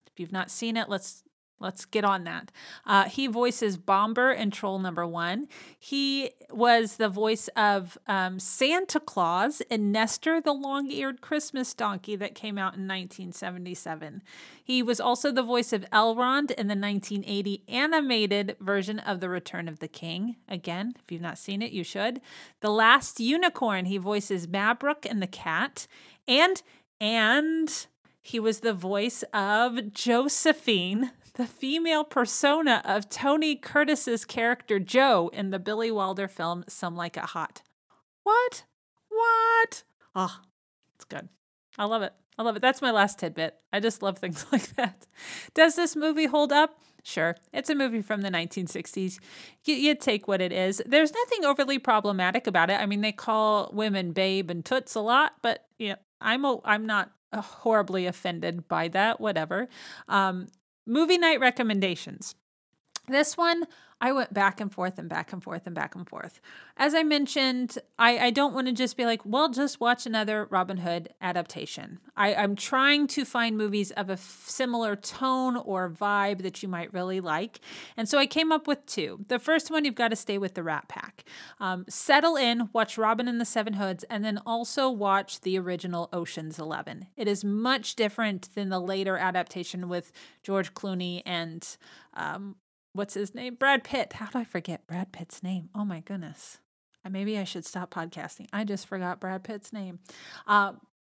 [0.07, 1.23] if you've not seen it let's
[1.63, 2.51] Let's get on that.
[2.85, 5.47] Uh, he voices Bombur in Troll Number One.
[5.79, 12.17] He was the voice of um, Santa Claus in Nestor the Long Eared Christmas Donkey
[12.17, 14.21] that came out in 1977.
[14.61, 19.69] He was also the voice of Elrond in the 1980 animated version of The Return
[19.69, 20.35] of the King.
[20.49, 22.19] Again, if you've not seen it, you should.
[22.59, 25.87] The Last Unicorn, he voices Mabruk and the Cat.
[26.27, 26.61] And,
[26.99, 27.87] and,
[28.23, 35.49] he was the voice of Josephine, the female persona of Tony Curtis's character Joe in
[35.49, 37.61] the Billy Wilder film Some Like It Hot.
[38.23, 38.63] What?
[39.09, 39.83] What?
[40.15, 40.39] Oh,
[40.95, 41.29] it's good.
[41.77, 42.13] I love it.
[42.37, 42.61] I love it.
[42.61, 43.55] That's my last tidbit.
[43.71, 45.07] I just love things like that.
[45.53, 46.79] Does this movie hold up?
[47.03, 47.35] Sure.
[47.51, 49.19] It's a movie from the 1960s.
[49.65, 50.81] You, you take what it is.
[50.85, 52.79] There's nothing overly problematic about it.
[52.79, 56.59] I mean, they call women babe and toots a lot, but you know, I'm a,
[56.63, 59.19] I'm not horribly offended by that.
[59.19, 59.67] Whatever.
[60.07, 60.47] Um,
[60.85, 62.35] Movie night recommendations.
[63.07, 63.65] This one,
[64.03, 66.41] I went back and forth and back and forth and back and forth.
[66.75, 70.45] As I mentioned, I, I don't want to just be like, well, just watch another
[70.49, 71.99] Robin Hood adaptation.
[72.17, 76.67] I, I'm trying to find movies of a f- similar tone or vibe that you
[76.67, 77.61] might really like.
[77.95, 79.23] And so I came up with two.
[79.29, 81.23] The first one, you've got to stay with the Rat Pack.
[81.61, 86.09] Um, settle in, watch Robin and the Seven Hoods, and then also watch the original
[86.11, 87.07] Ocean's Eleven.
[87.15, 90.11] It is much different than the later adaptation with
[90.43, 91.65] George Clooney and
[92.15, 92.57] um,
[92.93, 93.55] what's his name?
[93.55, 94.13] Brad Pitt.
[94.13, 95.69] How did I forget Brad Pitt's name?
[95.75, 96.59] Oh my goodness.
[97.09, 98.47] Maybe I should stop podcasting.
[98.53, 99.99] I just forgot Brad Pitt's name.
[100.47, 100.73] Uh,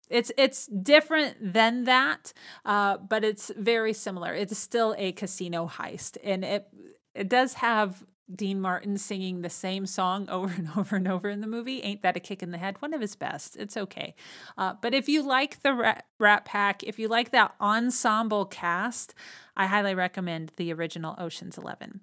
[0.09, 2.33] it's it's different than that,
[2.63, 4.33] uh, but it's very similar.
[4.33, 6.67] It's still a casino heist, and it
[7.13, 11.41] it does have Dean Martin singing the same song over and over and over in
[11.41, 11.81] the movie.
[11.81, 12.81] Ain't that a kick in the head?
[12.81, 13.55] One of his best.
[13.55, 14.15] It's okay.
[14.57, 19.13] Uh, but if you like the Rat, Rat Pack, if you like that ensemble cast,
[19.55, 22.01] I highly recommend the original Ocean's Eleven.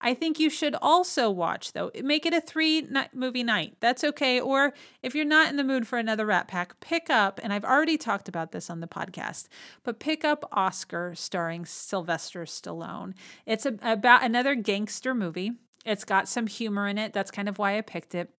[0.00, 1.90] I think you should also watch, though.
[2.02, 3.76] Make it a three night movie night.
[3.80, 4.38] That's okay.
[4.38, 7.64] Or if you're not in the mood for another Rat Pack, pick up, and I've
[7.64, 9.48] already talked about this on the podcast,
[9.82, 13.14] but pick up Oscar starring Sylvester Stallone.
[13.46, 15.52] It's a, about another gangster movie.
[15.84, 17.12] It's got some humor in it.
[17.12, 18.30] That's kind of why I picked it.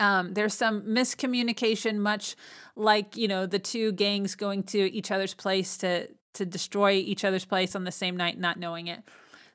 [0.00, 2.36] Um, there's some miscommunication, much
[2.74, 7.24] like you know the two gangs going to each other's place to to destroy each
[7.24, 9.02] other's place on the same night, not knowing it.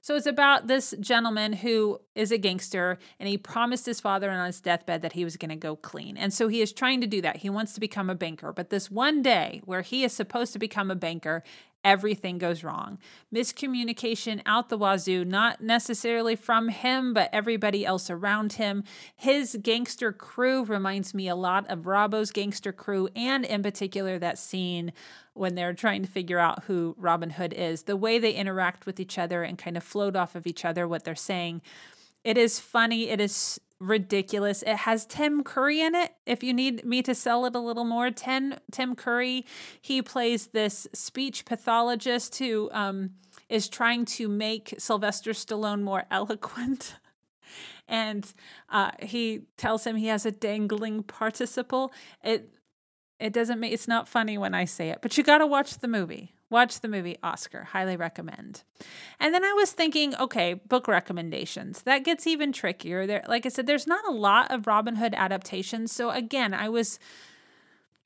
[0.01, 4.45] So it's about this gentleman who is a gangster and he promised his father on
[4.45, 6.15] his deathbed that he was going to go clean.
[6.15, 7.37] And so he is trying to do that.
[7.37, 8.53] He wants to become a banker.
[8.53, 11.43] But this one day where he is supposed to become a banker,
[11.83, 12.97] everything goes wrong.
[13.33, 18.83] Miscommunication out the wazoo, not necessarily from him, but everybody else around him.
[19.15, 24.37] His gangster crew reminds me a lot of Robbo's gangster crew, and in particular, that
[24.37, 24.91] scene
[25.33, 27.83] when they're trying to figure out who Robin Hood is.
[27.83, 30.87] The way they interact with each other and kind of float off of each other,
[30.87, 31.61] what they're saying.
[32.23, 33.09] It is funny.
[33.09, 34.61] It is ridiculous.
[34.63, 36.13] It has Tim Curry in it.
[36.25, 39.45] If you need me to sell it a little more, Tim Tim Curry,
[39.81, 43.11] he plays this speech pathologist who um,
[43.47, 46.95] is trying to make Sylvester Stallone more eloquent.
[47.87, 48.33] and
[48.69, 51.91] uh, he tells him he has a dangling participle.
[52.23, 52.53] It
[53.19, 55.79] it doesn't make it's not funny when I say it, but you got to watch
[55.79, 56.33] the movie.
[56.49, 57.65] Watch the movie Oscar.
[57.65, 58.63] Highly recommend.
[59.19, 61.83] And then I was thinking, okay, book recommendations.
[61.83, 63.05] That gets even trickier.
[63.05, 65.91] There like I said there's not a lot of Robin Hood adaptations.
[65.91, 66.99] So again, I was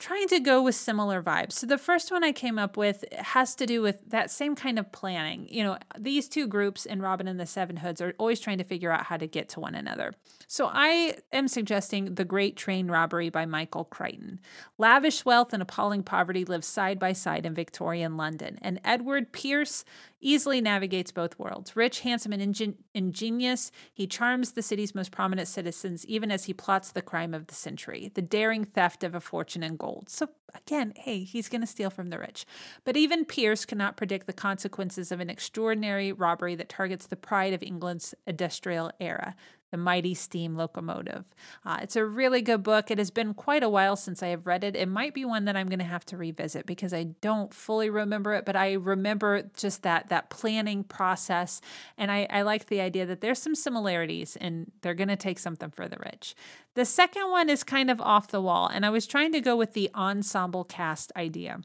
[0.03, 1.53] trying to go with similar vibes.
[1.53, 4.77] So the first one I came up with has to do with that same kind
[4.77, 5.47] of planning.
[5.49, 8.65] You know, these two groups in Robin and the Seven Hoods are always trying to
[8.65, 10.13] figure out how to get to one another.
[10.47, 14.41] So I am suggesting The Great Train Robbery by Michael Crichton.
[14.77, 19.85] Lavish wealth and appalling poverty live side by side in Victorian London, and Edward Pierce
[20.19, 21.75] easily navigates both worlds.
[21.75, 26.53] Rich, handsome, and ingen- ingenious, he charms the city's most prominent citizens even as he
[26.53, 29.92] plots the crime of the century, the daring theft of a fortune in gold.
[30.07, 32.45] So, again, hey, he's going to steal from the rich.
[32.83, 37.53] But even Pierce cannot predict the consequences of an extraordinary robbery that targets the pride
[37.53, 39.35] of England's industrial era
[39.73, 41.25] the Mighty Steam Locomotive.
[41.65, 42.91] Uh, it's a really good book.
[42.91, 44.75] It has been quite a while since I have read it.
[44.75, 47.89] It might be one that I'm going to have to revisit because I don't fully
[47.89, 51.59] remember it, but I remember just that that planning process,
[51.97, 55.39] and I, I like the idea that there's some similarities, and they're going to take
[55.39, 56.35] something for the rich.
[56.75, 59.55] The second one is kind of off the wall, and I was trying to go
[59.57, 61.61] with the ensemble cast idea.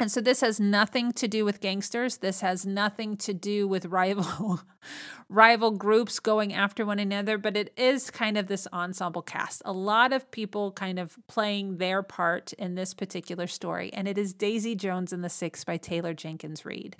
[0.00, 2.16] And so this has nothing to do with gangsters.
[2.16, 4.60] This has nothing to do with rival
[5.28, 9.62] rival groups going after one another, but it is kind of this ensemble cast.
[9.64, 14.18] A lot of people kind of playing their part in this particular story, and it
[14.18, 16.96] is Daisy Jones and the Six by Taylor Jenkins Reid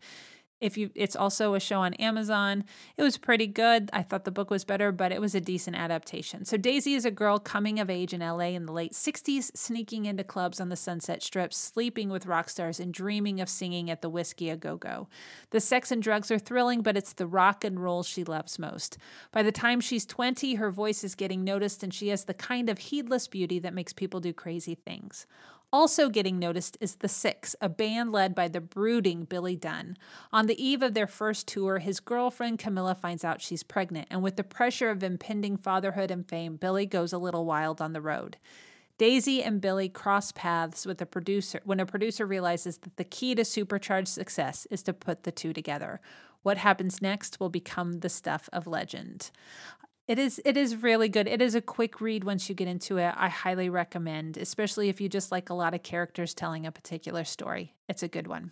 [0.61, 2.65] if you it's also a show on Amazon.
[2.97, 3.91] It was pretty good.
[3.93, 6.45] I thought the book was better, but it was a decent adaptation.
[6.45, 10.07] So Daisy is a girl coming of age in LA in the late 60s, sneaking
[10.07, 14.03] into clubs on the Sunset Strip, sleeping with rock stars and dreaming of singing at
[14.03, 15.09] the Whisky a Go-Go.
[15.51, 18.99] The sex and drugs are thrilling, but it's the rock and roll she loves most.
[19.33, 22.69] By the time she's 20, her voice is getting noticed and she has the kind
[22.69, 25.27] of heedless beauty that makes people do crazy things.
[25.73, 29.97] Also getting noticed is The Six, a band led by the brooding Billy Dunn.
[30.33, 34.21] On the eve of their first tour, his girlfriend Camilla finds out she's pregnant, and
[34.21, 38.01] with the pressure of impending fatherhood and fame, Billy goes a little wild on the
[38.01, 38.37] road.
[38.99, 43.37] Daisy and Billy cross paths with a producer when a producer realizes that the key
[43.37, 46.01] to supercharged success is to put the two together.
[46.43, 49.31] What happens next will become the stuff of legend.
[50.11, 51.29] It is it is really good.
[51.29, 53.15] It is a quick read once you get into it.
[53.17, 57.23] I highly recommend, especially if you just like a lot of characters telling a particular
[57.23, 57.77] story.
[57.89, 58.51] It's a good one.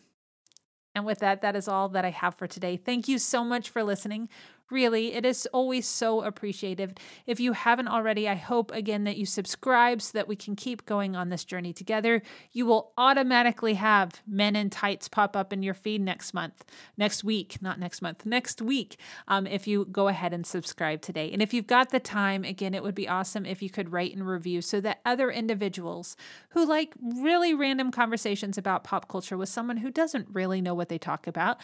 [0.95, 2.77] And with that, that is all that I have for today.
[2.77, 4.29] Thank you so much for listening.
[4.71, 7.01] Really, it is always so appreciated.
[7.27, 10.85] If you haven't already, I hope again that you subscribe so that we can keep
[10.85, 12.21] going on this journey together.
[12.53, 16.67] You will automatically have Men in Tights pop up in your feed next month,
[16.99, 21.31] next week, not next month, next week, um, if you go ahead and subscribe today.
[21.33, 24.15] And if you've got the time, again, it would be awesome if you could rate
[24.15, 26.15] and review so that other individuals
[26.51, 30.91] who like really random conversations about pop culture with someone who doesn't really know what
[30.91, 31.59] they talk about,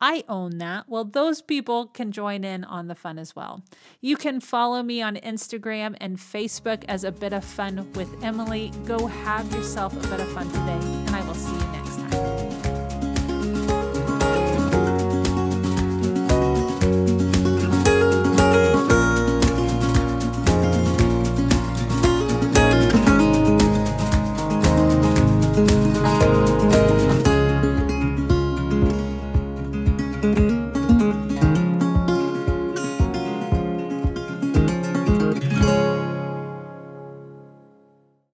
[0.00, 0.88] I own that.
[0.88, 3.62] Well, those people can join in on the fun as well.
[4.00, 8.72] You can follow me on Instagram and Facebook as a bit of fun with Emily.
[8.84, 11.77] Go have yourself a bit of fun today, and I will see you next.